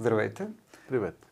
Здравейте! 0.00 0.46
Привет! 0.88 1.26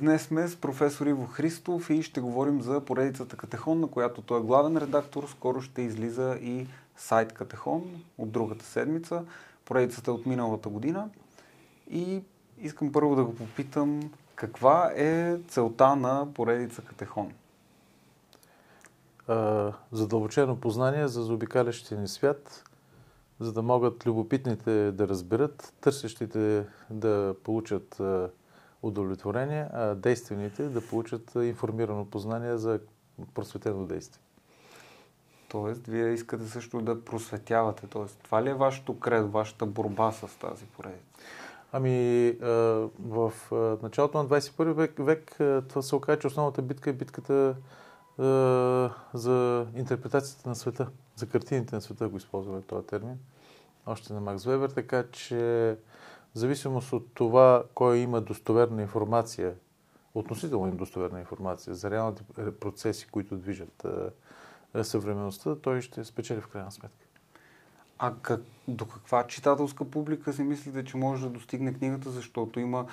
Днес 0.00 0.22
сме 0.22 0.48
с 0.48 0.56
професор 0.56 1.06
Иво 1.06 1.26
Христов 1.26 1.90
и 1.90 2.02
ще 2.02 2.20
говорим 2.20 2.62
за 2.62 2.80
поредицата 2.80 3.36
Катехон, 3.36 3.80
на 3.80 3.86
която 3.88 4.22
той 4.22 4.40
е 4.40 4.42
главен 4.42 4.76
редактор. 4.76 5.28
Скоро 5.28 5.60
ще 5.60 5.82
излиза 5.82 6.38
и 6.40 6.66
сайт 6.96 7.32
Катехон 7.32 8.02
от 8.18 8.30
другата 8.30 8.64
седмица. 8.64 9.24
Поредицата 9.64 10.10
е 10.10 10.14
от 10.14 10.26
миналата 10.26 10.68
година. 10.68 11.10
И 11.90 12.22
искам 12.58 12.92
първо 12.92 13.16
да 13.16 13.24
го 13.24 13.34
попитам 13.34 14.10
каква 14.34 14.92
е 14.96 15.38
целта 15.48 15.96
на 15.96 16.28
поредица 16.34 16.82
Катехон? 16.82 17.32
задълбочено 19.92 20.60
познание 20.60 21.08
за 21.08 21.22
заобикалящия 21.22 22.00
ни 22.00 22.08
свят, 22.08 22.64
за 23.40 23.52
да 23.52 23.62
могат 23.62 24.06
любопитните 24.06 24.92
да 24.92 25.08
разберат, 25.08 25.74
търсещите 25.80 26.66
да 26.90 27.34
получат 27.44 28.00
удовлетворение, 28.82 29.66
а 29.72 29.94
действените 29.94 30.68
да 30.68 30.80
получат 30.80 31.32
информирано 31.34 32.04
познание 32.04 32.56
за 32.56 32.80
просветено 33.34 33.86
действие. 33.86 34.22
Тоест, 35.48 35.86
вие 35.86 36.12
искате 36.12 36.44
също 36.44 36.80
да 36.80 37.04
просветявате. 37.04 37.86
Тоест, 37.86 38.18
това 38.24 38.42
ли 38.42 38.48
е 38.48 38.54
вашето 38.54 38.98
кредо, 38.98 39.28
вашата 39.28 39.66
борба 39.66 40.12
с 40.12 40.38
тази 40.38 40.64
поредица? 40.64 41.04
Ами, 41.72 42.32
в 43.00 43.32
началото 43.82 44.18
на 44.18 44.28
21 44.28 44.72
век, 44.72 44.94
век 44.98 45.34
това 45.68 45.82
се 45.82 45.96
оказа, 45.96 46.18
че 46.18 46.26
основната 46.26 46.62
битка 46.62 46.90
е 46.90 46.92
битката 46.92 47.56
за 49.14 49.66
интерпретацията 49.74 50.48
на 50.48 50.54
света, 50.54 50.88
за 51.16 51.26
картините 51.26 51.74
на 51.74 51.80
света, 51.80 52.08
го 52.08 52.16
използваме 52.16 52.62
този 52.62 52.86
термин, 52.86 53.18
още 53.86 54.12
на 54.12 54.20
Макс 54.20 54.44
Вебер, 54.44 54.68
така 54.68 55.04
че 55.12 55.76
в 56.34 56.38
зависимост 56.38 56.92
от 56.92 57.06
това, 57.14 57.64
кой 57.74 57.98
има 57.98 58.20
достоверна 58.20 58.82
информация, 58.82 59.54
относително 60.14 60.76
достоверна 60.76 61.20
информация 61.20 61.74
за 61.74 61.90
реалните 61.90 62.22
процеси, 62.60 63.06
които 63.06 63.36
движат 63.36 63.86
съвременността, 64.82 65.56
той 65.56 65.80
ще 65.80 66.04
спечели 66.04 66.40
в 66.40 66.48
крайна 66.48 66.72
сметка. 66.72 67.06
А 67.98 68.14
как, 68.22 68.40
до 68.68 68.86
каква 68.86 69.26
читателска 69.26 69.84
публика 69.84 70.32
си 70.32 70.42
мислите, 70.42 70.84
че 70.84 70.96
може 70.96 71.22
да 71.22 71.30
достигне 71.30 71.74
книгата, 71.74 72.10
защото 72.10 72.60
има 72.60 72.86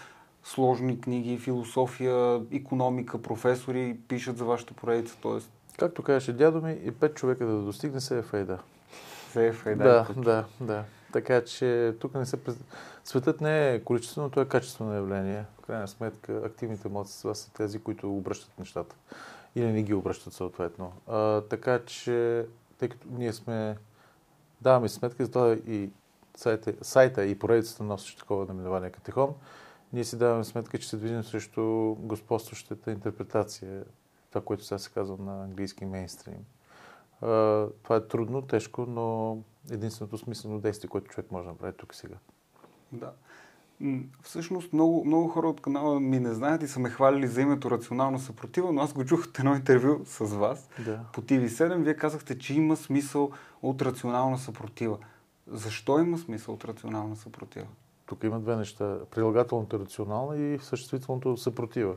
сложни 0.45 1.01
книги, 1.01 1.37
философия, 1.37 2.41
економика, 2.51 3.21
професори 3.21 3.97
пишат 4.07 4.37
за 4.37 4.45
вашата 4.45 4.73
поредица, 4.73 5.17
т.е. 5.21 5.39
Както 5.77 6.03
казаше 6.03 6.33
дядо 6.33 6.61
ми, 6.61 6.79
и 6.83 6.91
пет 6.91 7.15
човека 7.15 7.45
да 7.45 7.61
достигне 7.61 8.01
се 8.01 8.17
е 8.17 8.21
фейда. 8.21 8.59
Се 9.31 9.47
е 9.47 9.53
фейда. 9.53 9.83
Да, 9.83 10.07
да, 10.21 10.45
да. 10.61 10.83
Така 11.13 11.43
че 11.43 11.95
тук 11.99 12.13
не 12.13 12.25
се... 12.25 12.37
Светът 13.03 13.41
не 13.41 13.73
е 13.73 13.79
количествено, 13.83 14.29
то 14.29 14.41
е 14.41 14.45
качествено 14.45 14.93
явление. 14.93 15.45
В 15.61 15.65
крайна 15.65 15.87
сметка, 15.87 16.41
активните 16.45 16.89
младсинства 16.89 17.35
са 17.35 17.53
тези, 17.53 17.79
които 17.79 18.17
обръщат 18.17 18.59
нещата. 18.59 18.95
Или 19.55 19.71
не 19.71 19.83
ги 19.83 19.93
обръщат 19.93 20.33
съответно. 20.33 20.91
А, 21.07 21.41
така 21.41 21.79
че, 21.85 22.45
тъй 22.77 22.89
като 22.89 23.07
ние 23.11 23.33
сме... 23.33 23.77
Даваме 24.61 24.89
сметка 24.89 25.25
за 25.25 25.31
това 25.31 25.53
и 25.53 25.89
сайта, 26.37 26.73
сайта 26.81 27.25
и 27.25 27.39
поредицата 27.39 27.83
носещ 27.83 28.19
такова 28.19 28.45
наименование 28.45 28.89
Катехон, 28.89 29.33
ние 29.95 30.03
си 30.03 30.17
даваме 30.17 30.43
сметка, 30.43 30.77
че 30.77 30.89
се 30.89 30.97
движим 30.97 31.23
срещу 31.23 31.95
господстващата 31.99 32.91
интерпретация, 32.91 33.83
това, 34.29 34.45
което 34.45 34.63
сега 34.63 34.77
се 34.77 34.91
казва 34.91 35.17
на 35.17 35.43
английски 35.43 35.85
мейнстрим. 35.85 36.45
Това 37.83 37.95
е 37.95 38.07
трудно, 38.07 38.41
тежко, 38.41 38.85
но 38.85 39.37
единственото 39.71 40.17
смислено 40.17 40.59
действие, 40.59 40.89
което 40.89 41.07
човек 41.07 41.31
може 41.31 41.45
да 41.45 41.51
направи 41.51 41.73
тук 41.77 41.93
и 41.93 41.97
сега. 41.97 42.15
Да. 42.91 43.11
Всъщност 44.21 44.73
много, 44.73 45.05
много 45.05 45.27
хора 45.27 45.49
от 45.49 45.61
канала 45.61 45.99
ми 45.99 46.19
не 46.19 46.33
знаят 46.33 46.63
и 46.63 46.67
са 46.67 46.79
ме 46.79 46.89
хвалили 46.89 47.27
за 47.27 47.41
името 47.41 47.71
Рационална 47.71 48.19
съпротива, 48.19 48.71
но 48.71 48.81
аз 48.81 48.93
го 48.93 49.05
чух 49.05 49.25
от 49.25 49.39
едно 49.39 49.55
интервю 49.55 50.05
с 50.05 50.19
вас 50.19 50.69
да. 50.85 50.99
по 51.13 51.21
TV7. 51.21 51.83
Вие 51.83 51.95
казахте, 51.95 52.39
че 52.39 52.53
има 52.53 52.75
смисъл 52.75 53.31
от 53.61 53.81
рационална 53.81 54.37
съпротива. 54.37 54.97
Защо 55.47 55.99
има 55.99 56.17
смисъл 56.17 56.53
от 56.53 56.65
рационална 56.65 57.15
съпротива? 57.15 57.67
Тук 58.05 58.23
има 58.23 58.39
две 58.39 58.55
неща. 58.55 58.97
Прилагателното 59.11 59.79
рационална 59.79 60.37
и 60.37 60.59
съществителното 60.59 61.37
съпротива. 61.37 61.95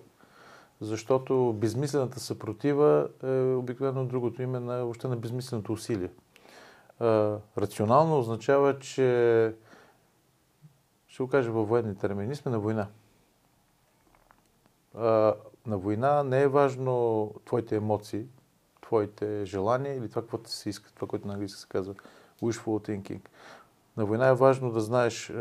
Защото 0.81 1.53
безмислената 1.53 2.21
съпротива 2.21 3.09
е 3.23 3.55
обикновено 3.55 4.07
другото 4.07 4.43
име 4.43 4.61
на, 4.61 4.79
въобще 4.79 5.09
на 5.09 5.17
безмисленото 5.17 5.73
усилие. 5.73 6.11
рационално 7.59 8.19
означава, 8.19 8.79
че 8.79 9.55
ще 11.09 11.23
го 11.23 11.29
кажа 11.29 11.53
във 11.53 11.69
военни 11.69 11.97
термини, 11.97 12.35
сме 12.35 12.51
на 12.51 12.59
война. 12.59 12.87
на 15.67 15.79
война 15.79 16.23
не 16.23 16.43
е 16.43 16.49
важно 16.49 17.35
твоите 17.45 17.77
емоции, 17.77 18.27
твоите 18.81 19.45
желания 19.45 19.97
или 19.97 20.09
това, 20.09 20.27
което 20.27 20.51
си 20.51 20.69
иска, 20.69 20.93
това, 20.95 21.09
което 21.09 21.27
на 21.27 21.33
английски 21.33 21.61
се 21.61 21.69
казва 21.69 21.95
wishful 22.43 22.89
thinking. 22.89 23.21
На 23.97 24.07
война 24.07 24.29
е 24.29 24.35
важно 24.35 24.71
да 24.71 24.81
знаеш 24.81 25.33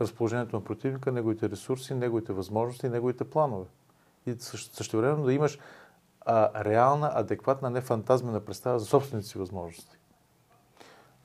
разположението 0.00 0.56
на 0.56 0.64
противника, 0.64 1.12
неговите 1.12 1.50
ресурси, 1.50 1.94
неговите 1.94 2.32
възможности, 2.32 2.88
неговите 2.88 3.24
планове. 3.24 3.66
И 4.26 4.34
също 4.38 4.96
време 4.96 5.24
да 5.24 5.32
имаш 5.32 5.58
а, 6.20 6.64
реална, 6.64 7.10
адекватна, 7.14 7.70
не 7.70 7.80
фантазмена 7.80 8.40
представа 8.40 8.78
за 8.78 8.86
собствените 8.86 9.28
си 9.28 9.38
възможности. 9.38 9.98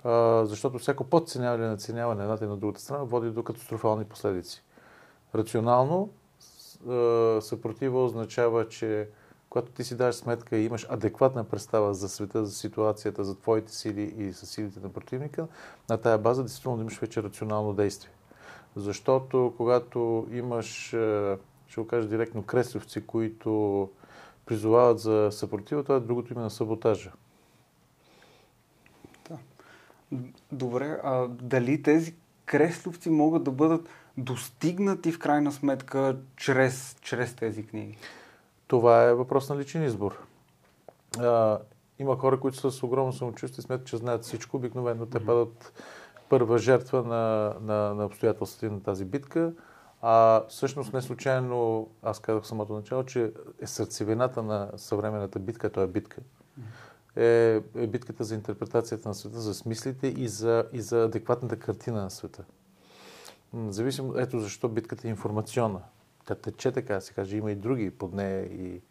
А, 0.03 0.46
защото 0.46 0.80
всяко 0.80 1.03
подценяване 1.03 1.63
или 1.63 1.69
наценяване 1.69 2.18
на 2.18 2.24
едната 2.24 2.46
и 2.46 2.47
на 2.47 2.57
другата 2.57 2.81
страна 2.81 3.03
води 3.03 3.31
до 3.31 3.44
катастрофални 3.44 4.06
последици. 4.06 4.63
Рационално 5.36 6.09
съпротива 7.41 8.03
означава, 8.03 8.68
че 8.68 9.09
когато 9.50 9.72
ти 9.72 9.84
си 9.84 9.97
даш 9.97 10.16
сметка 10.16 10.57
и 10.57 10.66
имаш 10.66 10.88
адекватна 10.90 11.44
представа 11.44 11.94
за 11.94 12.09
света, 12.09 12.46
за 12.46 12.56
ситуацията, 12.56 13.24
за 13.24 13.36
твоите 13.36 13.75
сили 13.75 14.13
и 14.18 14.31
за 14.31 14.46
силите 14.46 14.80
на 14.80 14.90
противника, 14.90 15.47
на 15.90 15.97
тая 15.97 16.18
база 16.18 16.44
действително 16.44 16.78
да 16.78 16.81
имаш 16.81 17.00
вече 17.00 17.24
рационално 17.24 17.74
действие. 17.74 18.12
Защото 18.79 19.53
когато 19.57 20.28
имаш, 20.31 20.94
е, 20.94 21.38
ще 21.67 21.81
го 21.81 21.88
кажа 21.88 22.07
директно, 22.07 22.44
креслевци, 22.44 23.07
които 23.07 23.90
призовават 24.45 25.00
за 25.00 25.29
съпротива, 25.31 25.84
това 25.84 25.95
е 25.95 26.00
другото 26.00 26.34
име 26.34 26.41
на 26.41 26.50
саботажа. 26.50 27.12
Да. 29.29 29.38
Добре, 30.51 31.00
а 31.03 31.28
дали 31.28 31.81
тези 31.81 32.16
кресловци 32.45 33.09
могат 33.09 33.44
да 33.44 33.51
бъдат 33.51 33.89
достигнати 34.18 35.12
в 35.12 35.19
крайна 35.19 35.51
сметка 35.51 36.18
чрез, 36.35 36.97
чрез 37.01 37.35
тези 37.35 37.66
книги? 37.66 37.97
Това 38.68 39.03
е 39.03 39.13
въпрос 39.13 39.50
на 39.50 39.57
личен 39.57 39.84
избор. 39.84 40.19
А, 41.19 41.59
има 42.00 42.18
хора, 42.18 42.39
които 42.39 42.57
са 42.57 42.72
с 42.72 42.84
огромно 42.84 43.13
самочувствие 43.13 43.62
и 43.62 43.66
смятат, 43.66 43.88
че 43.88 43.97
знаят 43.97 44.23
всичко. 44.23 44.57
Обикновено 44.57 45.06
те 45.06 45.25
падат 45.25 45.73
първа 46.29 46.57
жертва 46.57 47.03
на, 47.03 47.53
на, 47.62 47.95
на 47.95 48.06
обстоятелствата 48.06 48.73
на 48.73 48.84
тази 48.84 49.06
битка. 49.06 49.53
А 50.01 50.45
всъщност 50.47 50.94
не 50.94 51.01
случайно, 51.01 51.88
аз 52.03 52.19
казах 52.19 52.47
самото 52.47 52.73
начало, 52.73 53.03
че 53.03 53.31
е 53.62 53.67
сърцевината 53.67 54.44
на 54.44 54.72
съвременната 54.78 55.39
битка, 55.39 55.69
то 55.69 55.81
е 55.81 55.88
битка. 55.88 56.22
Е, 57.16 57.62
е 57.75 57.88
битката 57.88 58.23
за 58.23 58.35
интерпретацията 58.35 59.09
на 59.09 59.16
света, 59.16 59.39
за 59.39 59.53
смислите 59.53 60.07
и 60.07 60.28
за, 60.28 60.66
и 60.73 60.81
за 60.81 61.03
адекватната 61.03 61.59
картина 61.59 62.01
на 62.01 62.09
света. 62.09 62.44
Зависимо, 63.69 64.13
ето 64.18 64.39
защо 64.39 64.69
битката 64.69 65.07
е 65.07 65.12
информационна. 65.12 65.81
Тя 66.25 66.35
тече 66.35 66.72
така, 66.72 67.01
се 67.01 67.13
каже, 67.13 67.38
има 67.38 67.51
и 67.51 67.56
други 67.56 67.91
под 67.91 68.13
нея 68.13 68.45
и 68.45 68.81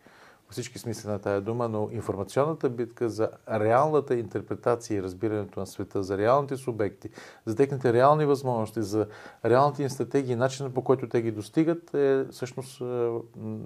всички 0.50 0.78
смисли 0.78 1.08
на 1.08 1.18
тая 1.18 1.40
дума, 1.40 1.68
но 1.68 1.88
информационната 1.92 2.70
битка 2.70 3.08
за 3.08 3.30
реалната 3.50 4.14
интерпретация 4.14 4.98
и 4.98 5.02
разбирането 5.02 5.60
на 5.60 5.66
света, 5.66 6.02
за 6.02 6.18
реалните 6.18 6.56
субекти, 6.56 7.08
за 7.46 7.56
техните 7.56 7.92
реални 7.92 8.24
възможности, 8.24 8.82
за 8.82 9.06
реалните 9.44 9.82
им 9.82 9.90
стратегии 9.90 10.32
и 10.32 10.36
начинът 10.36 10.74
по 10.74 10.84
който 10.84 11.08
те 11.08 11.22
ги 11.22 11.30
достигат 11.30 11.94
е 11.94 12.24
всъщност 12.30 12.80
е, 12.80 13.10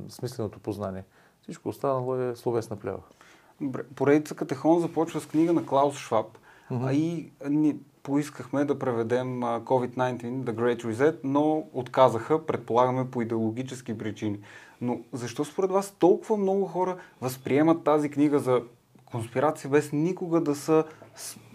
смисленото 0.08 0.58
познание. 0.58 1.04
Всичко 1.42 1.68
останало 1.68 2.16
е 2.16 2.36
словесна 2.36 2.76
плява. 2.76 3.02
Поредица 3.94 4.34
Катехон 4.34 4.80
започва 4.80 5.20
с 5.20 5.26
книга 5.26 5.52
на 5.52 5.66
Клаус 5.66 5.96
Шваб, 5.96 6.26
mm-hmm. 6.70 6.86
а 6.86 6.92
и 6.92 7.32
поискахме 8.02 8.64
да 8.64 8.78
преведем 8.78 9.40
COVID-19, 9.40 10.22
The 10.22 10.54
Great 10.54 10.84
Reset, 10.84 11.18
но 11.24 11.66
отказаха, 11.72 12.46
предполагаме, 12.46 13.10
по 13.10 13.22
идеологически 13.22 13.98
причини. 13.98 14.38
Но 14.80 15.00
защо 15.12 15.44
според 15.44 15.70
вас 15.70 15.90
толкова 15.98 16.36
много 16.36 16.66
хора 16.66 16.96
възприемат 17.20 17.84
тази 17.84 18.10
книга 18.10 18.38
за 18.38 18.62
конспирация, 19.04 19.70
без 19.70 19.92
никога 19.92 20.40
да 20.40 20.54
са 20.54 20.84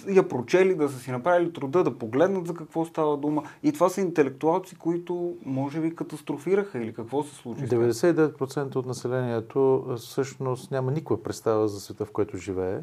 я 0.07 0.27
прочели, 0.27 0.75
да 0.75 0.89
са 0.89 0.99
си 0.99 1.11
направили 1.11 1.53
труда, 1.53 1.83
да 1.83 1.97
погледнат 1.97 2.47
за 2.47 2.53
какво 2.53 2.85
става 2.85 3.17
дума. 3.17 3.43
И 3.63 3.71
това 3.71 3.89
са 3.89 4.01
интелектуалци, 4.01 4.75
които 4.75 5.35
може 5.45 5.81
би 5.81 5.95
катастрофираха 5.95 6.79
или 6.79 6.93
какво 6.93 7.23
се 7.23 7.35
случи? 7.35 7.61
99% 7.61 8.75
от 8.75 8.85
населението 8.85 9.85
всъщност 9.97 10.71
няма 10.71 10.91
никаква 10.91 11.23
представа 11.23 11.67
за 11.67 11.79
света, 11.79 12.05
в 12.05 12.11
който 12.11 12.37
живее. 12.37 12.79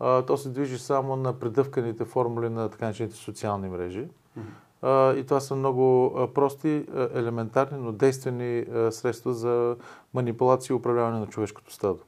То 0.00 0.36
се 0.36 0.48
движи 0.48 0.78
само 0.78 1.16
на 1.16 1.38
предъвканите 1.38 2.04
формули 2.04 2.48
на 2.48 2.68
така 2.68 2.84
наречените 2.84 3.16
социални 3.16 3.68
мрежи. 3.68 4.08
и 4.86 5.24
това 5.26 5.40
са 5.40 5.56
много 5.56 6.14
прости, 6.34 6.86
елементарни, 7.14 7.78
но 7.78 7.92
действени 7.92 8.64
средства 8.90 9.34
за 9.34 9.76
манипулация 10.14 10.74
и 10.74 10.76
управляване 10.76 11.18
на 11.18 11.26
човешкото 11.26 11.72
стадо. 11.72 11.98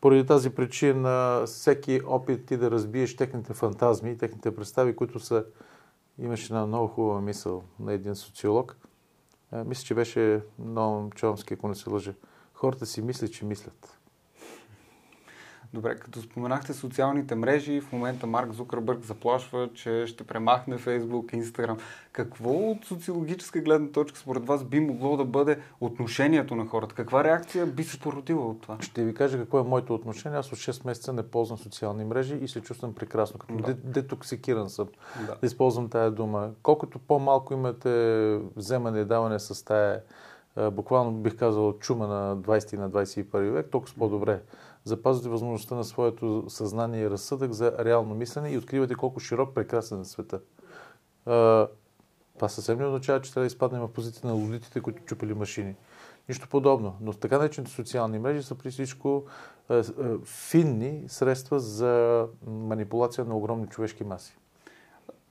Поради 0.00 0.26
тази 0.26 0.50
причина 0.50 1.42
всеки 1.46 2.00
опит 2.06 2.46
ти 2.46 2.56
да 2.56 2.70
разбиеш 2.70 3.16
техните 3.16 3.54
фантазми 3.54 4.10
и 4.10 4.18
техните 4.18 4.54
представи, 4.54 4.96
които 4.96 5.20
са... 5.20 5.44
Имаше 6.20 6.52
една 6.52 6.66
много 6.66 6.86
хубава 6.86 7.20
мисъл 7.20 7.62
на 7.80 7.92
един 7.92 8.14
социолог. 8.14 8.76
Мисля, 9.64 9.84
че 9.84 9.94
беше 9.94 10.42
Ноам 10.58 11.10
Чомски, 11.10 11.54
ако 11.54 11.68
не 11.68 11.74
се 11.74 11.90
лъжа. 11.90 12.14
Хората 12.54 12.86
си 12.86 13.02
мислят, 13.02 13.32
че 13.32 13.44
мислят. 13.44 13.97
Добре, 15.74 15.96
като 15.96 16.22
споменахте 16.22 16.72
социалните 16.72 17.34
мрежи, 17.34 17.80
в 17.80 17.92
момента 17.92 18.26
Марк 18.26 18.52
Зукърбърг 18.52 19.04
заплашва, 19.04 19.68
че 19.74 20.06
ще 20.06 20.24
премахне 20.24 20.78
Фейсбук, 20.78 21.32
Инстаграм. 21.32 21.78
Какво 22.12 22.50
от 22.50 22.84
социологическа 22.84 23.60
гледна 23.60 23.88
точка 23.88 24.18
според 24.18 24.46
вас 24.46 24.64
би 24.64 24.80
могло 24.80 25.16
да 25.16 25.24
бъде 25.24 25.58
отношението 25.80 26.54
на 26.54 26.66
хората? 26.66 26.94
Каква 26.94 27.24
реакция 27.24 27.66
би 27.66 27.84
се 27.84 28.00
породила 28.00 28.46
от 28.46 28.60
това? 28.60 28.76
Ще 28.80 29.04
ви 29.04 29.14
кажа 29.14 29.38
какво 29.38 29.58
е 29.58 29.62
моето 29.62 29.94
отношение. 29.94 30.38
Аз 30.38 30.52
от 30.52 30.58
6 30.58 30.86
месеца 30.86 31.12
не 31.12 31.22
ползвам 31.22 31.58
социални 31.58 32.04
мрежи 32.04 32.36
и 32.36 32.48
се 32.48 32.60
чувствам 32.60 32.94
прекрасно. 32.94 33.38
Като 33.38 33.54
да. 33.54 33.74
детоксикиран 33.74 34.70
съм. 34.70 34.88
Да. 35.26 35.36
да 35.40 35.46
използвам 35.46 35.88
тая 35.88 36.10
дума. 36.10 36.50
Колкото 36.62 36.98
по-малко 36.98 37.54
имате 37.54 38.38
вземане 38.56 39.00
и 39.00 39.04
даване 39.04 39.38
с 39.38 39.64
тая 39.64 40.02
буквално 40.72 41.12
бих 41.12 41.36
казал 41.36 41.78
чума 41.78 42.06
на 42.06 42.36
20 42.36 42.76
на 42.76 42.90
21 42.90 43.50
век, 43.50 43.70
толкова 43.70 43.94
по-добре 43.98 44.40
запазвате 44.88 45.28
възможността 45.28 45.74
на 45.74 45.84
своето 45.84 46.44
съзнание 46.48 47.02
и 47.02 47.10
разсъдък 47.10 47.52
за 47.52 47.84
реално 47.84 48.14
мислене 48.14 48.50
и 48.50 48.58
откривате 48.58 48.94
колко 48.94 49.20
широк, 49.20 49.54
прекрасен 49.54 50.00
е 50.00 50.04
света. 50.04 50.40
Това 52.34 52.48
съвсем 52.48 52.78
не 52.78 52.86
означава, 52.86 53.20
че 53.20 53.32
трябва 53.32 53.42
да 53.44 53.46
изпаднем 53.46 53.80
в 53.80 53.92
позиция 53.92 54.26
на 54.26 54.32
лудитите, 54.32 54.80
които 54.80 55.02
чупили 55.04 55.34
машини. 55.34 55.74
Нищо 56.28 56.48
подобно. 56.48 56.96
Но 57.00 57.12
така 57.12 57.38
наречените 57.38 57.72
социални 57.72 58.18
мрежи 58.18 58.42
са 58.42 58.54
при 58.54 58.70
всичко 58.70 59.24
финни 60.24 61.04
средства 61.08 61.60
за 61.60 62.26
манипулация 62.46 63.24
на 63.24 63.36
огромни 63.36 63.66
човешки 63.66 64.04
маси. 64.04 64.36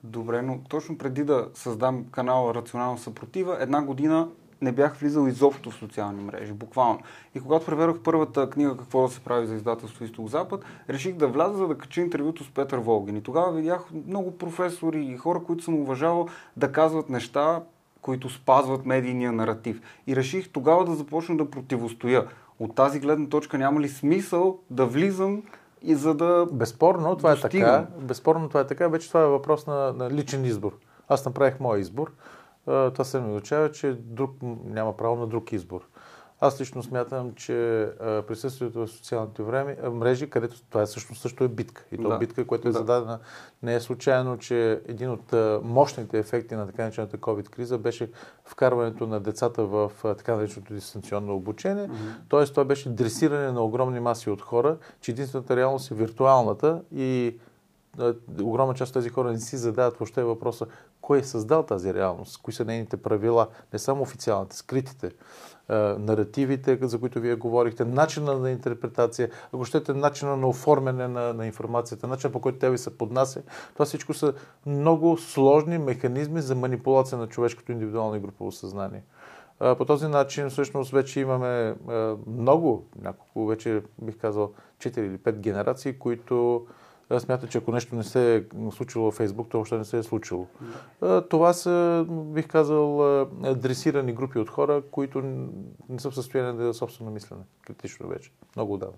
Добре, 0.04 0.42
но 0.42 0.60
точно 0.70 0.98
преди 0.98 1.24
да 1.24 1.50
създам 1.54 2.06
канала 2.12 2.56
Рационална 2.56 2.98
съпротива, 2.98 3.58
една 3.60 3.82
година 3.82 4.30
не 4.62 4.72
бях 4.72 4.96
влизал 4.96 5.28
изобщо 5.28 5.72
в 5.72 5.76
социални 5.76 6.24
мрежи, 6.24 6.54
буквално. 6.54 7.00
И 7.36 7.40
когато 7.40 7.66
преведох 7.66 8.00
първата 8.04 8.50
книга 8.50 8.78
Какво 8.78 9.08
да 9.08 9.14
се 9.14 9.20
прави 9.20 9.48
за 9.48 9.56
издателство 9.56 10.04
Изток 10.04 10.28
Запад, 10.28 10.66
реших 10.90 11.16
да 11.16 11.28
вляза, 11.28 11.58
за 11.58 11.68
да 11.68 11.78
кача 11.78 12.02
интервюто 12.02 12.44
с 12.44 12.50
Петър 12.50 12.78
Волгин. 12.78 13.18
И 13.18 13.24
тогава 13.24 13.52
видях 13.52 13.82
много 14.08 14.38
професори 14.38 15.06
и 15.06 15.18
хора, 15.18 15.40
които 15.44 15.64
съм 15.64 15.76
уважавал, 15.76 16.28
да 16.58 16.72
казват 16.72 17.10
неща, 17.10 17.64
които 18.02 18.30
спазват 18.30 18.86
медийния 18.86 19.32
наратив. 19.32 19.82
И 20.08 20.16
реших 20.16 20.50
тогава 20.50 20.86
да 20.86 20.96
започна 20.96 21.38
да 21.38 21.50
противостоя. 21.50 22.28
От 22.60 22.76
тази 22.76 23.00
гледна 23.00 23.30
точка 23.30 23.58
няма 23.58 23.82
ли 23.82 23.90
смисъл 23.90 24.60
да 24.70 24.86
влизам 24.86 25.44
и 25.82 25.96
за 25.96 26.14
да. 26.14 26.48
Безспорно, 26.52 27.16
това 27.16 27.36
достигам. 27.36 27.70
е 27.70 27.86
така. 27.86 27.88
Безспорно, 28.00 28.48
това 28.48 28.60
е 28.60 28.68
така. 28.68 28.88
Вече 28.88 29.08
това 29.08 29.22
е 29.22 29.28
въпрос 29.28 29.68
на, 29.68 29.94
на 29.94 30.12
личен 30.12 30.46
избор. 30.46 30.78
Аз 31.08 31.26
направих 31.26 31.60
мой 31.60 31.80
избор 31.80 32.12
това 32.68 33.04
се 33.04 33.22
не 33.22 33.28
означава, 33.28 33.72
че 33.72 33.94
друг 33.94 34.32
няма 34.66 34.98
право 34.98 35.16
на 35.16 35.28
друг 35.28 35.52
избор. 35.52 35.88
Аз 36.40 36.62
лично 36.62 36.84
смятам, 36.84 37.34
че 37.34 37.90
присъствието 38.00 38.80
в 38.80 38.88
социалните 38.88 39.44
време, 39.44 39.78
мрежи, 39.92 40.30
където 40.30 40.62
това 40.70 40.82
е 40.82 40.86
всъщност 40.86 41.22
също 41.22 41.44
е 41.44 41.48
битка. 41.48 41.86
И 41.92 41.98
то 41.98 42.10
да. 42.10 42.18
битка, 42.18 42.48
която 42.48 42.68
е 42.68 42.72
да. 42.72 42.78
зададена. 42.78 43.20
Не 43.64 43.76
е 43.76 43.80
случайно, 43.80 44.38
че 44.38 44.82
един 44.88 45.12
от 45.12 45.34
мощните 45.64 46.20
ефекти 46.20 46.56
на 46.56 46.66
така 46.66 46.84
наречената 46.84 47.18
COVID-криза 47.18 47.78
беше 47.78 48.12
вкарването 48.46 49.08
на 49.08 49.20
децата 49.20 49.66
в 49.66 49.92
така 50.04 50.36
нареченото 50.36 50.74
дистанционно 50.74 51.36
обучение. 51.36 51.88
Mm-hmm. 51.88 52.30
Тоест, 52.30 52.54
това 52.54 52.66
беше 52.66 52.90
дресиране 52.90 53.52
на 53.52 53.62
огромни 53.62 54.00
маси 54.00 54.30
от 54.30 54.42
хора, 54.42 54.78
че 55.02 55.12
единствената 55.12 55.56
реалност 55.56 55.92
е 55.92 55.96
виртуалната 55.96 56.82
и 56.96 57.38
огромна 58.42 58.74
част 58.74 58.90
от 58.90 58.94
тези 58.94 59.10
хора 59.10 59.32
не 59.32 59.40
си 59.40 59.58
задават 59.58 59.98
въобще 59.98 60.24
въпроса 60.24 60.66
кой 61.08 61.20
е 61.20 61.24
създал 61.24 61.64
тази 61.64 61.94
реалност, 61.94 62.42
кои 62.42 62.54
са 62.54 62.66
нейните 62.66 62.98
правила, 62.98 63.48
не 63.74 63.80
само 63.80 64.02
официалните, 64.02 64.56
скритите, 64.56 65.08
е, 65.08 65.74
наративите, 65.78 66.80
за 66.82 67.00
които 67.00 67.20
вие 67.20 67.36
говорихте, 67.36 67.86
начина 67.86 68.40
на 68.40 68.52
интерпретация, 68.52 69.30
ако 69.54 69.66
щете 69.66 69.94
начина 69.94 70.38
на 70.38 70.48
оформяне 70.48 71.08
на, 71.08 71.34
на 71.34 71.46
информацията, 71.46 72.08
начина 72.08 72.34
по 72.34 72.42
който 72.42 72.60
тя 72.60 72.70
ви 72.70 72.78
се 72.78 72.98
поднася. 72.98 73.42
Това 73.74 73.86
всичко 73.86 74.14
са 74.14 74.34
много 74.66 75.18
сложни 75.18 75.78
механизми 75.78 76.42
за 76.42 76.56
манипулация 76.56 77.18
на 77.18 77.28
човешкото 77.28 77.72
индивидуално 77.72 78.16
и 78.16 78.20
групово 78.20 78.52
съзнание. 78.52 79.04
По 79.60 79.86
този 79.86 80.08
начин 80.08 80.50
всъщност 80.50 80.92
вече 80.92 81.20
имаме 81.20 81.76
много, 82.28 82.86
няколко, 83.02 83.46
вече 83.46 83.82
бих 84.02 84.18
казал 84.18 84.52
4 84.80 85.00
или 85.00 85.18
5 85.18 85.32
генерации, 85.32 86.00
които 86.00 86.68
смята, 87.20 87.48
че 87.48 87.58
ако 87.58 87.72
нещо 87.72 87.96
не 87.96 88.04
се 88.04 88.36
е 88.36 88.44
случило 88.72 89.12
в 89.12 89.16
Фейсбук, 89.16 89.50
то 89.50 89.60
още 89.60 89.78
не 89.78 89.86
се 89.86 89.98
е 89.98 90.04
случило. 90.04 90.48
Това 91.30 91.54
са, 91.54 92.06
бих 92.10 92.48
казал, 92.48 93.26
дресирани 93.56 94.14
групи 94.14 94.40
от 94.40 94.50
хора, 94.50 94.82
които 94.92 95.22
не 95.90 96.00
са 96.00 96.12
в 96.12 96.16
състояние 96.16 96.54
да 96.54 96.74
собствено 96.74 97.12
мислене. 97.12 97.42
Критично 97.66 98.08
вече. 98.08 98.32
Много 98.56 98.74
отдавна. 98.74 98.98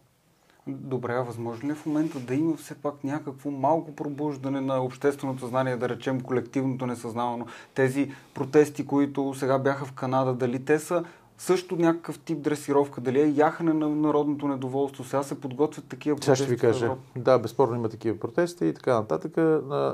Добре, 0.68 1.14
а 1.14 1.22
възможно 1.22 1.70
ли 1.70 1.72
е 1.72 1.76
в 1.76 1.86
момента 1.86 2.20
да 2.20 2.36
има 2.36 2.58
все 2.58 2.76
пак 2.76 3.04
някакво 3.04 3.52
малко 3.52 3.96
пробуждане 3.96 4.62
на 4.62 4.84
общественото 4.84 5.48
знание, 5.48 5.78
да 5.78 5.90
речем 5.90 6.22
колективното 6.22 6.86
несъзнавано? 6.86 7.46
Тези 7.74 8.12
протести, 8.34 8.86
които 8.86 9.34
сега 9.34 9.60
бяха 9.60 9.86
в 9.86 9.92
Канада, 9.92 10.34
дали 10.34 10.66
те 10.66 10.80
са 10.80 11.04
също 11.40 11.76
някакъв 11.76 12.20
тип 12.20 12.40
дресировка, 12.42 13.02
дали 13.02 13.22
е 13.22 13.34
яхане 13.36 13.74
на 13.74 13.90
народното 13.90 14.48
недоволство. 14.48 15.04
Сега 15.04 15.24
се 15.24 15.42
подготвят 15.42 15.86
такива 15.88 16.16
протести. 16.16 16.36
Сега 16.36 16.46
ще 16.46 16.56
ви 16.56 16.62
кажа. 16.62 16.96
Да, 17.16 17.40
безспорно 17.40 17.76
има 17.76 17.90
такива 17.90 18.20
протести 18.20 18.66
и 18.66 18.74
така 18.74 18.94
нататък. 18.94 19.38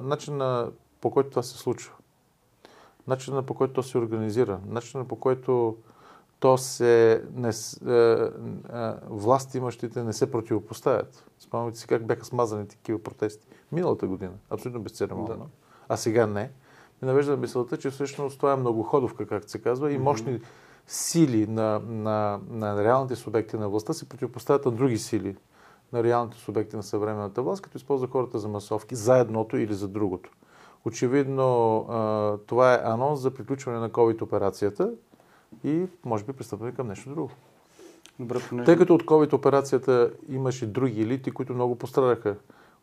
Начина 0.03 0.71
по 1.01 1.11
който 1.11 1.29
това 1.29 1.43
се 1.43 1.57
случва. 1.57 1.93
Начина 3.07 3.43
по 3.43 3.53
който 3.53 3.73
то 3.73 3.83
се 3.83 3.97
организира. 3.97 4.59
Начина 4.67 5.05
по 5.05 5.15
който 5.15 5.77
то 6.39 6.57
се 6.57 7.23
не, 7.35 7.47
е, 7.47 7.93
е, 7.93 8.29
власт 9.09 9.55
имащите 9.55 10.03
не 10.03 10.13
се 10.13 10.31
противопоставят. 10.31 11.25
Спомняте 11.39 11.79
си 11.79 11.87
как 11.87 12.05
бяха 12.05 12.25
смазани 12.25 12.67
такива 12.67 13.03
протести. 13.03 13.47
Миналата 13.71 14.07
година. 14.07 14.33
Абсолютно 14.49 14.81
безцеремонно. 14.81 15.27
Да. 15.27 15.45
А 15.89 15.97
сега 15.97 16.27
не. 16.27 16.51
Ми 17.01 17.07
навежда 17.07 17.37
мисълта, 17.37 17.77
че 17.77 17.89
всъщност 17.89 18.37
това 18.37 18.53
е 18.53 18.55
многоходовка, 18.55 19.27
както 19.27 19.51
се 19.51 19.59
казва, 19.59 19.91
и 19.91 19.97
мощни 19.97 20.31
mm-hmm 20.31 20.64
сили 20.87 21.47
на, 21.47 21.81
на, 21.87 22.39
на 22.49 22.83
реалните 22.83 23.15
субекти 23.15 23.57
на 23.57 23.69
властта 23.69 23.93
се 23.93 24.09
противопоставят 24.09 24.65
на 24.65 24.71
други 24.71 24.97
сили 24.97 25.35
на 25.93 26.03
реалните 26.03 26.37
субекти 26.37 26.75
на 26.75 26.83
съвременната 26.83 27.41
власт, 27.41 27.61
като 27.61 27.77
използва 27.77 28.07
хората 28.07 28.39
за 28.39 28.47
масовки, 28.47 28.95
за 28.95 29.17
едното 29.17 29.57
или 29.57 29.73
за 29.73 29.87
другото. 29.87 30.29
Очевидно, 30.85 31.85
това 32.47 32.73
е 32.73 32.81
анонс 32.83 33.19
за 33.19 33.31
приключване 33.31 33.79
на 33.79 33.89
COVID 33.89 34.21
операцията 34.21 34.91
и 35.63 35.85
може 36.05 36.23
би 36.23 36.33
пристъпване 36.33 36.71
към 36.71 36.87
нещо 36.87 37.09
друго. 37.09 37.31
Добре, 38.19 38.39
понеже... 38.49 38.65
Тъй 38.65 38.77
като 38.77 38.95
от 38.95 39.03
COVID 39.03 39.33
операцията 39.33 40.11
имаше 40.29 40.65
други 40.65 41.01
елити, 41.01 41.31
които 41.31 41.53
много 41.53 41.75
пострадаха 41.75 42.35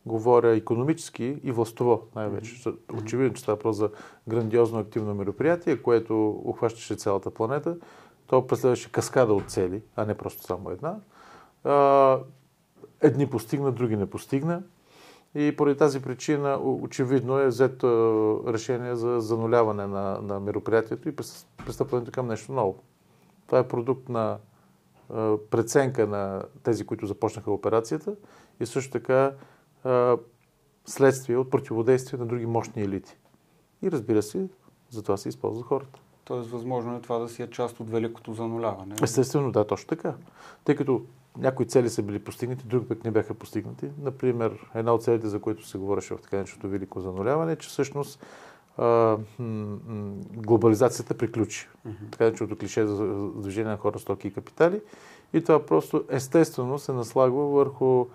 говоря 0.06 0.56
економически 0.56 1.40
и 1.44 1.52
властово 1.52 2.02
най-вече. 2.14 2.54
Mm-hmm. 2.54 3.02
Очевидно, 3.02 3.34
че 3.34 3.50
е 3.50 3.56
просто 3.56 3.72
за 3.72 3.90
грандиозно 4.28 4.78
активно 4.78 5.14
мероприятие, 5.14 5.82
което 5.82 6.40
охващаше 6.44 6.94
цялата 6.94 7.30
планета. 7.30 7.76
То 8.26 8.46
преследваше 8.46 8.92
каскада 8.92 9.34
от 9.34 9.50
цели, 9.50 9.82
а 9.96 10.04
не 10.04 10.14
просто 10.14 10.42
само 10.42 10.70
една. 10.70 10.96
Едни 13.00 13.30
постигна, 13.30 13.72
други 13.72 13.96
не 13.96 14.10
постигна. 14.10 14.62
И 15.34 15.56
поради 15.56 15.78
тази 15.78 16.02
причина 16.02 16.58
очевидно 16.62 17.38
е 17.38 17.46
взето 17.46 18.44
решение 18.46 18.96
за 18.96 19.20
зануляване 19.20 19.86
на, 19.86 20.18
на 20.22 20.40
мероприятието 20.40 21.08
и 21.08 21.16
пристъпването 21.66 22.12
към 22.12 22.26
нещо 22.26 22.52
ново. 22.52 22.78
Това 23.46 23.58
е 23.58 23.68
продукт 23.68 24.08
на 24.08 24.38
преценка 25.50 26.06
на 26.06 26.42
тези, 26.62 26.86
които 26.86 27.06
започнаха 27.06 27.52
операцията 27.52 28.14
и 28.60 28.66
също 28.66 28.92
така 28.92 29.32
следствие 30.86 31.36
от 31.36 31.50
противодействие 31.50 32.18
на 32.18 32.26
други 32.26 32.46
мощни 32.46 32.82
елити. 32.82 33.16
И 33.82 33.90
разбира 33.90 34.22
се, 34.22 34.48
за 34.90 35.02
това 35.02 35.16
се 35.16 35.28
използват 35.28 35.66
хората. 35.66 36.00
Тоест, 36.24 36.50
възможно 36.50 36.96
е 36.96 37.00
това 37.00 37.18
да 37.18 37.28
си 37.28 37.42
е 37.42 37.50
част 37.50 37.80
от 37.80 37.90
великото 37.90 38.34
зануляване. 38.34 38.94
Естествено, 39.02 39.52
да, 39.52 39.64
точно 39.64 39.88
така. 39.88 40.14
Тъй 40.64 40.76
като 40.76 41.02
някои 41.38 41.66
цели 41.66 41.90
са 41.90 42.02
били 42.02 42.18
постигнати, 42.18 42.66
други 42.66 42.88
пък 42.88 43.04
не 43.04 43.10
бяха 43.10 43.34
постигнати. 43.34 43.90
Например, 44.02 44.70
една 44.74 44.94
от 44.94 45.02
целите, 45.02 45.28
за 45.28 45.40
които 45.40 45.66
се 45.68 45.78
говореше 45.78 46.14
в 46.14 46.18
така 46.18 46.36
нещото 46.36 46.68
велико 46.68 47.00
зануляване, 47.00 47.52
е, 47.52 47.56
че 47.56 47.68
всъщност 47.68 48.24
а, 48.76 48.84
м- 48.84 49.18
м- 49.38 50.14
глобализацията 50.36 51.14
приключи. 51.14 51.68
Mm-hmm. 51.86 52.10
Така 52.10 52.24
нареченото 52.24 52.56
клише 52.56 52.86
за 52.86 53.30
движение 53.36 53.70
на 53.70 53.78
хора, 53.78 53.98
стоки 53.98 54.28
и 54.28 54.32
капитали. 54.32 54.80
И 55.32 55.42
това 55.42 55.66
просто 55.66 56.04
естествено 56.08 56.78
се 56.78 56.92
наслагва 56.92 57.46
върху 57.46 58.06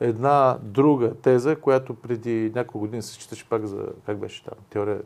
една 0.00 0.58
друга 0.62 1.14
теза, 1.14 1.56
която 1.56 1.94
преди 1.94 2.52
няколко 2.54 2.78
години 2.78 3.02
се 3.02 3.12
считаше 3.12 3.48
пак 3.48 3.66
за, 3.66 3.86
как 4.06 4.18
беше 4.18 4.44
там, 4.44 4.54
теория, 4.70 5.02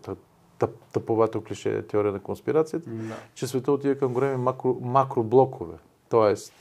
тъп, 0.59 0.71
тъповато 0.93 1.45
клише 1.45 1.83
теория 1.83 2.13
на 2.13 2.21
конспирацията, 2.21 2.91
Да. 2.91 3.15
че 3.35 3.47
света 3.47 3.73
отива 3.73 3.95
към 3.95 4.13
големи 4.13 4.37
макро, 4.37 4.77
макроблокове. 4.81 5.77
Тоест, 6.09 6.53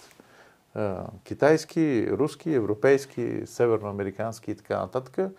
китайски, 1.23 2.07
руски, 2.11 2.53
европейски, 2.53 3.41
северноамерикански 3.45 4.51
и 4.51 4.55
така 4.55 4.79
нататък. 4.79 5.31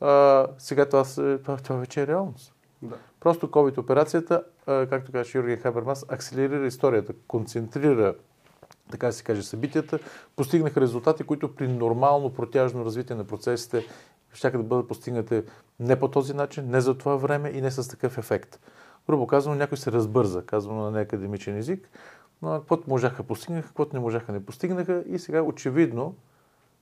А, 0.00 0.46
сега 0.58 0.86
това, 0.86 1.04
се, 1.04 1.38
това, 1.38 1.56
това 1.56 1.76
вече 1.76 2.02
е 2.02 2.06
реалност. 2.06 2.54
Да. 2.82 2.94
Просто 3.20 3.48
COVID 3.48 3.78
операцията, 3.78 4.42
а, 4.66 4.86
както 4.86 5.12
каже 5.12 5.38
Юрген 5.38 5.58
Хабермас, 5.58 6.06
акселерира 6.08 6.66
историята, 6.66 7.12
концентрира 7.28 8.14
така 8.94 9.12
се 9.12 9.24
каже, 9.24 9.42
събитията, 9.42 9.98
постигнаха 10.36 10.80
резултати, 10.80 11.24
които 11.24 11.54
при 11.54 11.68
нормално 11.68 12.34
протяжно 12.34 12.84
развитие 12.84 13.16
на 13.16 13.24
процесите 13.24 13.86
ще 14.32 14.50
да 14.50 14.62
бъдат 14.62 14.88
постигнати 14.88 15.42
не 15.80 16.00
по 16.00 16.08
този 16.08 16.34
начин, 16.34 16.70
не 16.70 16.80
за 16.80 16.98
това 16.98 17.16
време 17.16 17.48
и 17.48 17.60
не 17.60 17.70
с 17.70 17.88
такъв 17.88 18.18
ефект. 18.18 18.60
Грубо 19.06 19.26
казано, 19.26 19.54
някой 19.54 19.78
се 19.78 19.92
разбърза, 19.92 20.42
казвано 20.42 20.82
на 20.82 20.90
неакадемичен 20.90 21.56
език, 21.56 21.90
но 22.42 22.58
каквото 22.58 22.90
можаха 22.90 23.22
постигнаха, 23.22 23.68
каквото 23.68 23.96
не 23.96 24.00
можаха 24.00 24.32
не 24.32 24.44
постигнаха 24.46 25.04
и 25.06 25.18
сега 25.18 25.42
очевидно 25.42 26.14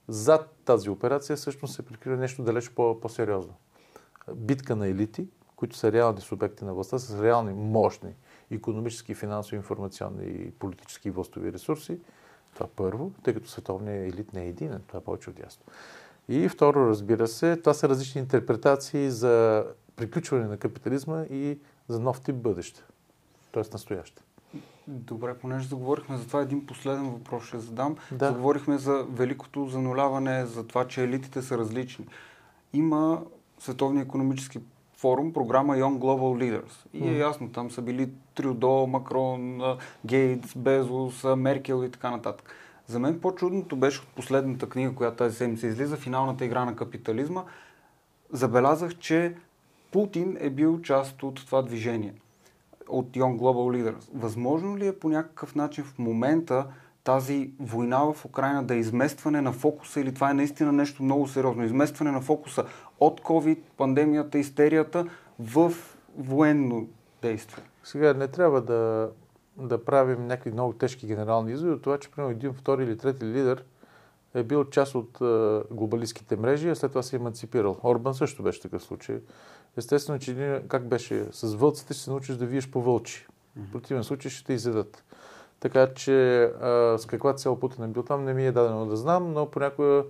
зад 0.07 0.53
тази 0.65 0.89
операция 0.89 1.35
всъщност 1.35 1.75
се 1.75 1.85
прикрива 1.85 2.17
нещо 2.17 2.43
далеч 2.43 2.69
по- 2.69 2.99
по-сериозно. 2.99 3.53
Битка 4.35 4.75
на 4.75 4.87
елити, 4.87 5.27
които 5.55 5.77
са 5.77 5.91
реални 5.91 6.21
субекти 6.21 6.65
на 6.65 6.73
властта, 6.73 6.99
с 6.99 7.23
реални, 7.23 7.53
мощни 7.53 8.15
економически, 8.55 9.13
финансови, 9.13 9.55
информационни 9.55 10.25
и 10.25 10.51
политически 10.51 11.09
властови 11.09 11.53
ресурси. 11.53 11.99
Това 12.53 12.67
първо, 12.75 13.11
тъй 13.23 13.33
като 13.33 13.49
световният 13.49 14.13
елит 14.13 14.33
не 14.33 14.41
е 14.43 14.47
един, 14.47 14.71
това 14.87 14.99
е 14.99 15.03
повече 15.03 15.29
от 15.29 15.39
ясно. 15.39 15.63
И 16.29 16.49
второ, 16.49 16.87
разбира 16.89 17.27
се, 17.27 17.55
това 17.55 17.73
са 17.73 17.89
различни 17.89 18.21
интерпретации 18.21 19.09
за 19.11 19.65
приключване 19.95 20.45
на 20.45 20.57
капитализма 20.57 21.23
и 21.23 21.59
за 21.87 21.99
нов 21.99 22.21
тип 22.21 22.35
бъдеще, 22.35 22.83
т.е. 23.51 23.63
настояще. 23.73 24.23
Добре, 24.87 25.37
понеже 25.37 25.67
заговорихме 25.67 26.17
за 26.17 26.27
това, 26.27 26.41
един 26.41 26.65
последен 26.65 27.11
въпрос 27.11 27.43
ще 27.43 27.59
задам. 27.59 27.95
Да. 28.11 28.27
Заговорихме 28.27 28.77
за 28.77 29.05
великото 29.09 29.65
зануляване, 29.65 30.45
за 30.45 30.67
това, 30.67 30.87
че 30.87 31.03
елитите 31.03 31.41
са 31.41 31.57
различни. 31.57 32.07
Има 32.73 33.23
Световния 33.59 34.03
економически 34.03 34.59
форум, 35.03 35.33
програма 35.33 35.75
Young 35.75 35.97
Global 35.97 36.33
Leaders. 36.39 36.85
И 36.93 37.09
е 37.09 37.17
ясно, 37.17 37.49
там 37.49 37.71
са 37.71 37.81
били 37.81 38.09
Трюдо, 38.35 38.87
Макрон, 38.87 39.61
Гейтс, 40.05 40.57
Безос, 40.57 41.23
Меркел 41.37 41.83
и 41.85 41.91
така 41.91 42.11
нататък. 42.11 42.55
За 42.87 42.99
мен 42.99 43.19
по-чудното 43.19 43.75
беше 43.75 44.01
от 44.01 44.07
последната 44.07 44.69
книга, 44.69 44.95
която 44.95 45.17
тази 45.17 45.35
седмица 45.35 45.67
излиза, 45.67 45.97
Финалната 45.97 46.45
игра 46.45 46.65
на 46.65 46.75
капитализма. 46.75 47.43
Забелязах, 48.31 48.97
че 48.97 49.35
Путин 49.91 50.37
е 50.39 50.49
бил 50.49 50.81
част 50.81 51.23
от 51.23 51.45
това 51.45 51.61
движение 51.61 52.13
от 52.89 53.11
Young 53.11 53.37
Global 53.37 53.77
Leaders. 53.77 54.09
Възможно 54.13 54.77
ли 54.77 54.87
е 54.87 54.99
по 54.99 55.09
някакъв 55.09 55.55
начин 55.55 55.83
в 55.83 55.99
момента 55.99 56.65
тази 57.03 57.51
война 57.59 58.13
в 58.13 58.25
Украина 58.25 58.63
да 58.63 58.75
е 58.75 58.77
изместване 58.77 59.41
на 59.41 59.51
фокуса 59.51 60.01
или 60.01 60.13
това 60.13 60.29
е 60.29 60.33
наистина 60.33 60.71
нещо 60.71 61.03
много 61.03 61.27
сериозно? 61.27 61.63
Изместване 61.63 62.11
на 62.11 62.21
фокуса 62.21 62.65
от 63.05 63.21
COVID, 63.21 63.59
пандемията, 63.77 64.39
истерията 64.39 65.05
в 65.39 65.73
военно 66.17 66.87
действие. 67.21 67.63
Сега 67.83 68.13
не 68.13 68.27
трябва 68.27 68.61
да, 68.61 69.09
да 69.57 69.85
правим 69.85 70.27
някакви 70.27 70.51
много 70.51 70.73
тежки 70.73 71.07
генерални 71.07 71.51
изводи 71.51 71.71
от 71.71 71.81
това, 71.81 71.97
че 71.97 72.11
примерно 72.11 72.31
един, 72.31 72.53
втори 72.53 72.83
или 72.83 72.97
трети 72.97 73.25
лидер 73.25 73.63
е 74.33 74.43
бил 74.43 74.65
част 74.65 74.95
от 74.95 75.21
е, 75.21 75.61
глобалистските 75.73 76.35
мрежи, 76.35 76.69
а 76.69 76.75
след 76.75 76.91
това 76.91 77.03
се 77.03 77.15
е 77.15 77.19
емансипирал. 77.19 77.77
Орбан 77.83 78.13
също 78.13 78.43
беше 78.43 78.61
такъв 78.61 78.83
случай. 78.83 79.19
Естествено, 79.77 80.19
че 80.19 80.31
един, 80.31 80.67
как 80.67 80.87
беше 80.87 81.25
с 81.31 81.55
вълците, 81.55 81.93
ще 81.93 82.03
се 82.03 82.09
научиш 82.09 82.35
да 82.35 82.45
виеш 82.45 82.71
по 82.71 82.81
вълчи. 82.81 83.27
В 83.55 83.71
противен 83.71 84.03
случай 84.03 84.31
ще 84.31 84.45
те 84.45 84.53
изядат. 84.53 85.03
Така 85.59 85.93
че 85.93 86.43
а, 86.43 86.97
с 86.97 87.05
каква 87.05 87.33
цел 87.33 87.59
Путин 87.59 87.83
е 87.83 87.87
бил 87.87 88.03
там, 88.03 88.23
не 88.23 88.33
ми 88.33 88.47
е 88.47 88.51
дадено 88.51 88.85
да 88.85 88.95
знам, 88.95 89.33
но 89.33 89.45
понякога 89.45 90.03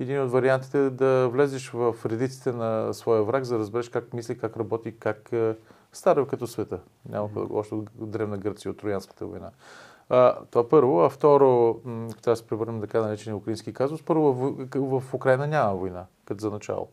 един 0.00 0.22
от 0.22 0.30
вариантите 0.30 0.86
е 0.86 0.90
да 0.90 1.28
влезеш 1.28 1.70
в 1.70 1.94
редиците 2.06 2.52
на 2.52 2.94
своя 2.94 3.22
враг, 3.22 3.44
за 3.44 3.54
да 3.54 3.60
разбереш 3.60 3.88
как 3.88 4.12
мисли, 4.12 4.38
как 4.38 4.56
работи, 4.56 4.94
как 4.98 5.32
е, 5.32 5.56
стара 5.92 6.26
като 6.26 6.46
света. 6.46 6.80
Няма 7.08 7.28
mm-hmm. 7.28 7.50
още 7.50 7.74
от 7.74 7.90
древна 7.94 8.38
Гърция, 8.38 8.70
от 8.70 8.78
Троянската 8.78 9.26
война. 9.26 9.50
А, 10.08 10.36
това 10.50 10.68
първо, 10.68 11.00
а 11.00 11.08
второ, 11.08 11.80
м, 11.84 12.08
трябва 12.08 12.32
да 12.32 12.36
се 12.36 12.46
превърнем 12.46 12.80
така 12.80 13.00
наречения 13.00 13.36
украински 13.36 13.72
казус. 13.72 14.02
Първо, 14.02 14.32
в, 14.32 15.00
в 15.00 15.14
Украина 15.14 15.46
няма 15.46 15.74
война, 15.74 16.06
като 16.24 16.40
за 16.40 16.50
начало. 16.50 16.88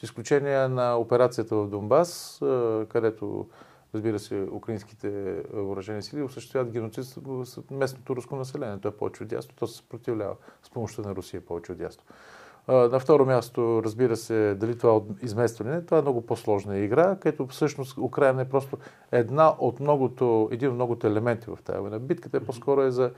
С 0.00 0.02
изключение 0.02 0.68
на 0.68 0.96
операцията 0.96 1.56
в 1.56 1.68
Донбас, 1.68 2.42
а, 2.42 2.86
където 2.88 3.46
разбира 3.94 4.18
се, 4.18 4.48
украинските 4.52 5.42
въоръжени 5.52 6.02
сили 6.02 6.22
осъществяват 6.22 6.72
геноцид 6.72 7.04
с 7.04 7.60
местното 7.70 8.16
руско 8.16 8.36
население. 8.36 8.78
То 8.78 8.88
е 8.88 8.96
повече 8.96 9.22
от 9.22 9.32
ясно, 9.32 9.54
то 9.56 9.66
се 9.66 9.76
съпротивлява 9.76 10.36
с 10.62 10.70
помощта 10.70 11.02
на 11.02 11.14
Русия 11.14 11.40
повече 11.40 11.72
от 11.72 11.80
ясно. 11.80 12.02
На 12.68 12.98
второ 12.98 13.26
място, 13.26 13.82
разбира 13.84 14.16
се, 14.16 14.54
дали 14.54 14.78
това 14.78 14.96
е 14.96 15.24
изместване, 15.24 15.82
това 15.82 15.98
е 15.98 16.02
много 16.02 16.26
по-сложна 16.26 16.78
игра, 16.78 17.16
където 17.16 17.46
всъщност 17.46 17.98
Украина 17.98 18.42
е 18.42 18.48
просто 18.48 18.78
една 19.12 19.54
от 19.58 19.80
многото, 19.80 20.48
един 20.52 20.68
от 20.68 20.74
многото 20.74 21.06
елементи 21.06 21.50
в 21.50 21.58
тази 21.64 21.78
война. 21.78 21.98
Битката 21.98 22.36
е 22.36 22.40
по-скоро 22.40 22.82
е 22.82 22.90
за 22.90 23.12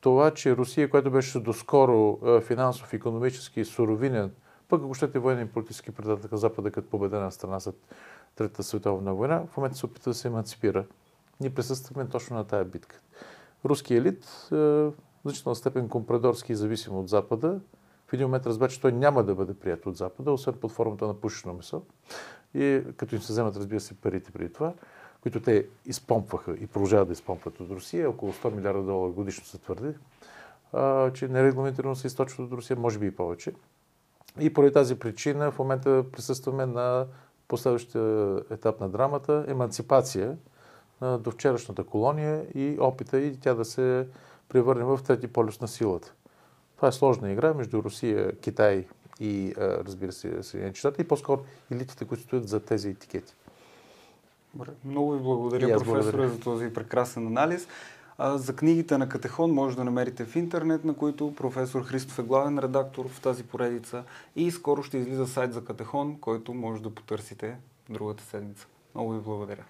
това, 0.00 0.30
че 0.30 0.56
Русия, 0.56 0.90
която 0.90 1.10
беше 1.10 1.40
доскоро 1.40 2.18
финансов, 2.40 2.92
економически, 2.92 3.64
суровинен, 3.64 4.30
пък 4.68 4.82
ако 4.82 4.94
щете 4.94 5.18
военен 5.18 5.48
политически 5.48 5.90
предател 5.90 6.28
на 6.32 6.38
Запада 6.38 6.70
като 6.70 6.88
победена 6.88 7.32
страна 7.32 7.60
след 7.60 7.74
Третата 8.36 8.62
световна 8.62 9.14
война, 9.14 9.46
в 9.46 9.56
момента 9.56 9.76
се 9.76 9.86
опита 9.86 10.10
да 10.10 10.14
се 10.14 10.28
емансипира. 10.28 10.84
Ние 11.40 11.54
присъстваме 11.54 12.08
точно 12.08 12.36
на 12.36 12.44
тая 12.44 12.64
битка. 12.64 13.00
Руски 13.64 13.94
елит, 13.94 14.48
е, 14.52 14.56
в 14.56 14.92
значителна 15.24 15.56
степен 15.56 15.88
компрадорски 15.88 16.52
и 16.52 16.56
зависим 16.56 16.96
от 16.96 17.08
Запада, 17.08 17.60
в 18.06 18.12
един 18.12 18.26
момент 18.26 18.46
разбра, 18.46 18.68
че 18.68 18.80
той 18.80 18.92
няма 18.92 19.24
да 19.24 19.34
бъде 19.34 19.54
прият 19.54 19.86
от 19.86 19.96
Запада, 19.96 20.32
освен 20.32 20.54
под 20.54 20.72
формата 20.72 21.06
на 21.06 21.14
пушечно 21.14 21.54
месо. 21.54 21.82
И 22.54 22.82
като 22.96 23.14
им 23.14 23.22
се 23.22 23.32
вземат, 23.32 23.56
разбира 23.56 23.80
се, 23.80 23.94
парите 23.94 24.30
преди 24.30 24.52
това, 24.52 24.72
които 25.22 25.40
те 25.40 25.66
изпомпваха 25.86 26.56
и 26.60 26.66
продължават 26.66 27.08
да 27.08 27.12
изпомпват 27.12 27.60
от 27.60 27.70
Русия, 27.70 28.10
около 28.10 28.32
100 28.32 28.54
милиарда 28.54 28.82
долара 28.82 29.12
годишно 29.12 29.44
се 29.44 29.58
твърди, 29.58 29.94
а, 30.72 31.12
че 31.12 31.28
нерегламентирано 31.28 31.94
се 31.94 32.06
източват 32.06 32.46
от 32.46 32.52
Русия, 32.52 32.76
може 32.76 32.98
би 32.98 33.06
и 33.06 33.10
повече. 33.10 33.52
И 34.40 34.52
поради 34.52 34.72
тази 34.72 34.98
причина 34.98 35.50
в 35.50 35.58
момента 35.58 36.04
присъстваме 36.12 36.66
на 36.66 37.06
последващия 37.52 38.40
етап 38.50 38.80
на 38.80 38.88
драмата 38.88 39.44
емансипация 39.48 40.36
до 41.02 41.30
вчерашната 41.30 41.84
колония 41.84 42.46
и 42.54 42.76
опита 42.80 43.20
и 43.20 43.36
тя 43.36 43.54
да 43.54 43.64
се 43.64 44.06
превърне 44.48 44.84
в 44.84 45.00
трети 45.06 45.26
полюс 45.26 45.60
на 45.60 45.68
силата. 45.68 46.12
Това 46.76 46.88
е 46.88 46.92
сложна 46.92 47.32
игра 47.32 47.54
между 47.54 47.82
Русия, 47.82 48.36
Китай 48.36 48.86
и, 49.20 49.54
разбира 49.58 50.12
се, 50.12 50.42
Съединените 50.42 50.78
щати 50.78 51.00
и 51.00 51.08
по-скоро 51.08 51.44
елитите, 51.70 52.04
които 52.04 52.24
стоят 52.24 52.48
за 52.48 52.60
тези 52.60 52.88
етикети. 52.88 53.34
Много 54.84 55.12
ви 55.12 55.20
благодаря, 55.20 55.78
професора, 55.78 56.28
за 56.28 56.40
този 56.40 56.72
прекрасен 56.72 57.26
анализ. 57.26 57.68
А, 58.24 58.38
за 58.38 58.56
книгите 58.56 58.98
на 58.98 59.08
Катехон 59.08 59.50
може 59.50 59.76
да 59.76 59.84
намерите 59.84 60.24
в 60.24 60.36
интернет, 60.36 60.84
на 60.84 60.94
които 60.94 61.34
професор 61.34 61.82
Христов 61.82 62.18
е 62.18 62.22
главен 62.22 62.58
редактор 62.58 63.08
в 63.08 63.20
тази 63.20 63.42
поредица 63.42 64.04
и 64.36 64.50
скоро 64.50 64.82
ще 64.82 64.98
излиза 64.98 65.26
сайт 65.26 65.52
за 65.52 65.64
Катехон, 65.64 66.18
който 66.20 66.54
може 66.54 66.82
да 66.82 66.94
потърсите 66.94 67.56
другата 67.90 68.24
седмица. 68.24 68.66
Много 68.94 69.12
ви 69.12 69.20
благодаря. 69.20 69.60